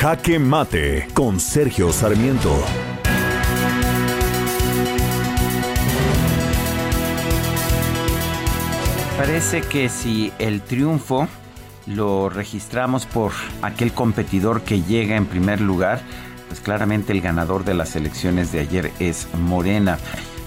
Jaque 0.00 0.38
Mate 0.38 1.08
con 1.12 1.40
Sergio 1.40 1.92
Sarmiento. 1.92 2.56
Parece 9.16 9.62
que 9.62 9.88
si 9.88 10.32
el 10.38 10.60
triunfo 10.60 11.26
lo 11.86 12.28
registramos 12.28 13.06
por 13.06 13.32
aquel 13.60 13.90
competidor 13.90 14.62
que 14.62 14.82
llega 14.82 15.16
en 15.16 15.26
primer 15.26 15.60
lugar, 15.60 16.00
pues 16.46 16.60
claramente 16.60 17.12
el 17.12 17.20
ganador 17.20 17.64
de 17.64 17.74
las 17.74 17.96
elecciones 17.96 18.52
de 18.52 18.60
ayer 18.60 18.92
es 19.00 19.26
Morena. 19.34 19.98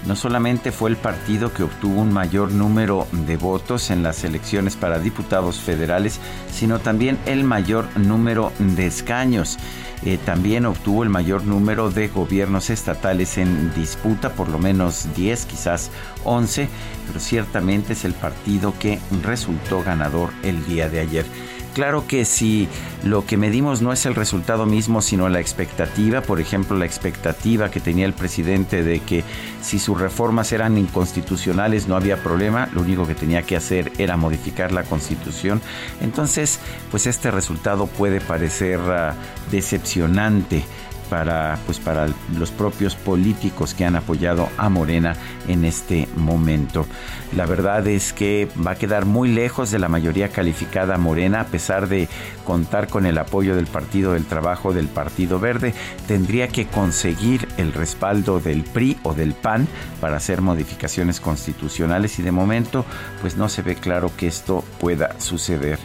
No 0.06 0.16
solamente 0.16 0.72
fue 0.72 0.90
el 0.90 0.96
partido 0.96 1.52
que 1.52 1.62
obtuvo 1.62 2.00
un 2.00 2.12
mayor 2.12 2.50
número 2.50 3.06
de 3.26 3.36
votos 3.36 3.90
en 3.90 4.02
las 4.02 4.24
elecciones 4.24 4.74
para 4.74 4.98
diputados 4.98 5.60
federales, 5.60 6.18
sino 6.52 6.80
también 6.80 7.18
el 7.26 7.44
mayor 7.44 7.86
número 7.96 8.52
de 8.58 8.86
escaños. 8.86 9.58
Eh, 10.04 10.18
también 10.24 10.66
obtuvo 10.66 11.04
el 11.04 11.08
mayor 11.08 11.44
número 11.44 11.90
de 11.90 12.08
gobiernos 12.08 12.70
estatales 12.70 13.38
en 13.38 13.72
disputa, 13.74 14.30
por 14.30 14.48
lo 14.48 14.58
menos 14.58 15.06
10, 15.14 15.46
quizás 15.46 15.90
11, 16.24 16.68
pero 17.06 17.20
ciertamente 17.20 17.92
es 17.92 18.04
el 18.04 18.14
partido 18.14 18.74
que 18.80 18.98
resultó 19.22 19.84
ganador 19.84 20.30
el 20.42 20.66
día 20.66 20.88
de 20.88 20.98
ayer. 20.98 21.26
Claro 21.74 22.06
que 22.06 22.26
si 22.26 22.68
lo 23.02 23.24
que 23.24 23.38
medimos 23.38 23.80
no 23.80 23.92
es 23.92 24.04
el 24.04 24.14
resultado 24.14 24.66
mismo, 24.66 25.00
sino 25.00 25.28
la 25.30 25.40
expectativa, 25.40 26.20
por 26.20 26.38
ejemplo, 26.38 26.76
la 26.76 26.84
expectativa 26.84 27.70
que 27.70 27.80
tenía 27.80 28.04
el 28.04 28.12
presidente 28.12 28.82
de 28.82 29.00
que 29.00 29.24
si 29.62 29.78
sus 29.78 29.98
reformas 29.98 30.52
eran 30.52 30.76
inconstitucionales 30.76 31.88
no 31.88 31.96
había 31.96 32.22
problema, 32.22 32.68
lo 32.74 32.82
único 32.82 33.06
que 33.06 33.14
tenía 33.14 33.42
que 33.42 33.56
hacer 33.56 33.90
era 33.96 34.18
modificar 34.18 34.70
la 34.70 34.82
constitución. 34.82 35.62
Entonces, 36.02 36.60
pues 36.90 37.06
este 37.06 37.30
resultado 37.30 37.86
puede 37.86 38.20
parecer 38.20 38.78
uh, 38.78 39.14
decepcionante 39.50 40.64
para, 41.12 41.58
pues 41.66 41.78
para 41.78 42.08
los 42.38 42.50
propios 42.50 42.96
políticos 42.96 43.74
que 43.74 43.84
han 43.84 43.96
apoyado 43.96 44.48
a 44.56 44.70
Morena 44.70 45.14
en 45.46 45.66
este 45.66 46.08
momento. 46.16 46.86
La 47.36 47.44
verdad 47.44 47.86
es 47.86 48.14
que 48.14 48.48
va 48.66 48.70
a 48.70 48.76
quedar 48.76 49.04
muy 49.04 49.28
lejos 49.28 49.70
de 49.70 49.78
la 49.78 49.90
mayoría 49.90 50.30
calificada 50.30 50.96
Morena, 50.96 51.42
a 51.42 51.46
pesar 51.48 51.86
de 51.86 52.08
contar 52.46 52.88
con 52.88 53.04
el 53.04 53.18
apoyo 53.18 53.54
del 53.54 53.66
Partido 53.66 54.14
del 54.14 54.24
Trabajo 54.24 54.72
del 54.72 54.88
Partido 54.88 55.38
Verde. 55.38 55.74
Tendría 56.08 56.48
que 56.48 56.66
conseguir 56.66 57.46
el 57.58 57.74
respaldo 57.74 58.40
del 58.40 58.62
PRI 58.62 58.96
o 59.02 59.12
del 59.12 59.34
PAN 59.34 59.68
para 60.00 60.16
hacer 60.16 60.40
modificaciones 60.40 61.20
constitucionales 61.20 62.18
y 62.20 62.22
de 62.22 62.32
momento 62.32 62.86
pues 63.20 63.36
no 63.36 63.50
se 63.50 63.60
ve 63.60 63.74
claro 63.74 64.10
que 64.16 64.28
esto 64.28 64.64
pueda 64.80 65.20
suceder. 65.20 65.78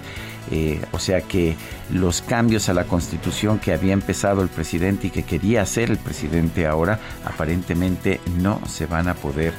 Eh, 0.51 0.81
o 0.91 0.99
sea 0.99 1.21
que 1.21 1.55
los 1.91 2.21
cambios 2.21 2.69
a 2.69 2.73
la 2.73 2.85
constitución 2.85 3.59
que 3.59 3.73
había 3.73 3.93
empezado 3.93 4.41
el 4.41 4.49
presidente 4.49 5.07
y 5.07 5.09
que 5.09 5.23
quería 5.23 5.61
hacer 5.61 5.91
el 5.91 5.97
presidente 5.97 6.65
ahora 6.65 6.99
aparentemente 7.25 8.21
no 8.37 8.61
se 8.65 8.86
van 8.86 9.09
a 9.09 9.13
poder 9.13 9.53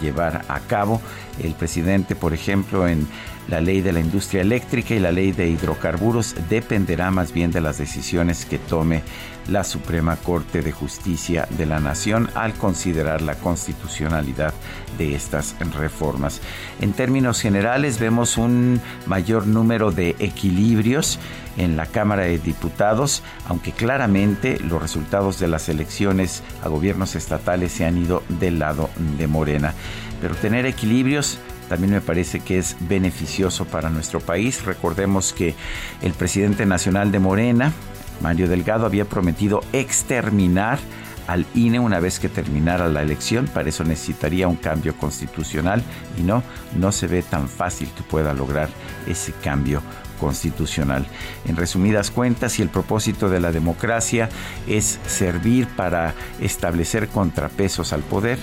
llevar 0.00 0.44
a 0.48 0.60
cabo. 0.60 1.00
El 1.42 1.54
presidente, 1.54 2.14
por 2.14 2.34
ejemplo, 2.34 2.86
en 2.86 3.06
la 3.48 3.60
ley 3.60 3.80
de 3.80 3.92
la 3.92 4.00
industria 4.00 4.42
eléctrica 4.42 4.94
y 4.94 4.98
la 4.98 5.12
ley 5.12 5.32
de 5.32 5.48
hidrocarburos 5.48 6.34
dependerá 6.48 7.10
más 7.10 7.32
bien 7.32 7.50
de 7.50 7.60
las 7.60 7.78
decisiones 7.78 8.46
que 8.46 8.58
tome 8.58 9.02
la 9.48 9.64
Suprema 9.64 10.16
Corte 10.16 10.62
de 10.62 10.72
Justicia 10.72 11.46
de 11.50 11.66
la 11.66 11.78
Nación 11.80 12.30
al 12.34 12.54
considerar 12.54 13.20
la 13.20 13.34
constitucionalidad 13.34 14.54
de 14.96 15.14
estas 15.14 15.54
reformas. 15.74 16.40
En 16.80 16.92
términos 16.92 17.40
generales 17.40 17.98
vemos 17.98 18.38
un 18.38 18.80
mayor 19.06 19.46
número 19.46 19.90
de 19.90 20.16
equilibrios 20.34 21.18
en 21.56 21.76
la 21.76 21.86
Cámara 21.86 22.24
de 22.24 22.38
Diputados, 22.38 23.22
aunque 23.48 23.72
claramente 23.72 24.58
los 24.60 24.82
resultados 24.82 25.38
de 25.38 25.48
las 25.48 25.68
elecciones 25.68 26.42
a 26.62 26.68
gobiernos 26.68 27.14
estatales 27.14 27.72
se 27.72 27.84
han 27.84 27.96
ido 27.96 28.22
del 28.28 28.58
lado 28.58 28.90
de 29.18 29.26
Morena. 29.26 29.74
Pero 30.20 30.34
tener 30.34 30.66
equilibrios 30.66 31.38
también 31.68 31.92
me 31.92 32.00
parece 32.00 32.40
que 32.40 32.58
es 32.58 32.76
beneficioso 32.80 33.64
para 33.64 33.90
nuestro 33.90 34.20
país. 34.20 34.64
Recordemos 34.64 35.32
que 35.32 35.54
el 36.02 36.12
presidente 36.12 36.66
nacional 36.66 37.10
de 37.10 37.18
Morena, 37.20 37.72
Mario 38.20 38.48
Delgado, 38.48 38.84
había 38.84 39.06
prometido 39.06 39.62
exterminar 39.72 40.78
al 41.26 41.46
INE 41.54 41.80
una 41.80 42.00
vez 42.00 42.18
que 42.18 42.28
terminara 42.28 42.88
la 42.88 43.02
elección. 43.02 43.46
Para 43.46 43.68
eso 43.68 43.84
necesitaría 43.84 44.48
un 44.48 44.56
cambio 44.56 44.94
constitucional 44.96 45.82
y 46.18 46.22
no, 46.22 46.42
no 46.76 46.92
se 46.92 47.06
ve 47.06 47.22
tan 47.22 47.48
fácil 47.48 47.88
que 47.96 48.02
pueda 48.02 48.34
lograr 48.34 48.68
ese 49.06 49.32
cambio 49.32 49.82
constitucional. 50.18 51.06
En 51.46 51.56
resumidas 51.56 52.10
cuentas, 52.10 52.52
si 52.52 52.62
el 52.62 52.68
propósito 52.68 53.28
de 53.28 53.40
la 53.40 53.52
democracia 53.52 54.28
es 54.66 54.98
servir 55.06 55.66
para 55.76 56.14
establecer 56.40 57.08
contrapesos 57.08 57.92
al 57.92 58.02
poder, 58.02 58.38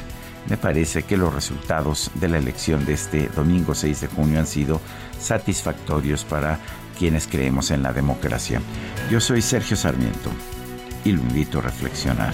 me 0.50 0.58
parece 0.58 1.04
que 1.04 1.18
los 1.18 1.34
resultados 1.34 2.12
de 2.16 2.28
la 2.28 2.38
elección 2.38 2.86
de 2.86 2.94
este 2.94 3.30
domingo 3.30 3.76
6 3.76 4.02
de 4.02 4.08
junio 4.08 4.40
han 4.40 4.48
sido 4.48 4.82
satisfactorios 5.20 6.26
para 6.26 6.60
quienes 6.98 7.28
creemos 7.28 7.72
en 7.72 7.84
la 7.84 7.94
democracia. 7.94 8.62
Yo 9.10 9.20
soy 9.20 9.42
Sergio 9.42 9.78
Sarmiento 9.78 10.30
y 11.04 11.12
lo 11.12 11.22
invito 11.22 11.60
a 11.60 11.64
reflexionar. 11.64 12.34